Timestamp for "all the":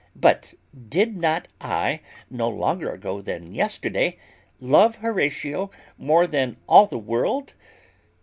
6.67-6.97